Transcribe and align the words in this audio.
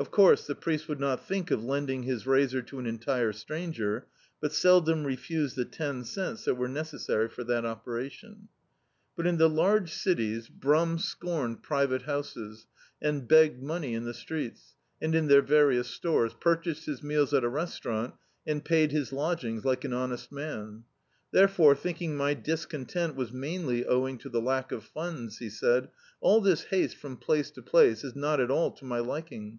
Of 0.00 0.10
course, 0.10 0.46
the 0.46 0.54
priest 0.54 0.88
would 0.88 0.98
not 0.98 1.26
think 1.26 1.50
of 1.50 1.62
lending 1.62 2.04
his 2.04 2.26
razor 2.26 2.62
to 2.62 2.78
an 2.78 2.86
entire 2.86 3.34
stranger, 3.34 4.06
but 4.40 4.54
seldom 4.54 5.04
refused 5.04 5.56
the 5.56 5.66
ten 5.66 6.04
cents 6.04 6.46
that 6.46 6.54
were 6.54 6.68
necessary 6.70 7.28
for 7.28 7.44
that 7.44 7.66
operation. 7.66 8.48
But 9.14 9.26
in 9.26 9.36
the 9.36 9.50
la^ 9.50 9.86
cities, 9.86 10.48
Brum 10.48 10.96
D,i.,.db, 10.96 10.96
Google 10.96 10.96
The 10.96 10.96
Autobiography 10.96 10.96
of 10.96 10.96
z 10.96 10.96
Super 10.96 10.96
Tramp 10.96 11.00
scorned 11.02 11.62
private 11.62 12.02
houses, 12.04 12.66
and 13.02 13.28
begged 13.28 13.62
money 13.62 13.92
in 13.92 14.04
the 14.04 14.14
streets, 14.14 14.74
and 15.02 15.14
in 15.14 15.26
their 15.28 15.42
various 15.42 15.88
stores; 15.88 16.32
purchased 16.32 16.86
his 16.86 17.02
meals 17.02 17.34
at 17.34 17.44
a 17.44 17.48
restaurant, 17.50 18.14
and 18.46 18.64
paid 18.64 18.92
his 18.92 19.12
lodgings 19.12 19.66
like 19.66 19.84
an 19.84 19.92
honest 19.92 20.32
man. 20.32 20.84
Therefore, 21.30 21.74
thinking 21.76 22.16
my 22.16 22.32
discontent 22.32 23.16
was 23.16 23.32
mainly 23.32 23.84
owing 23.84 24.16
to 24.20 24.30
the 24.30 24.40
lack 24.40 24.72
of 24.72 24.82
funds, 24.82 25.36
he 25.40 25.50
said— 25.50 25.90
"All 26.22 26.40
this 26.40 26.62
haste 26.64 26.96
from 26.96 27.18
place 27.18 27.50
to 27.50 27.60
place 27.60 28.02
is 28.02 28.16
not 28.16 28.40
at 28.40 28.50
all 28.50 28.70
to 28.70 28.86
my 28.86 29.00
liking. 29.00 29.58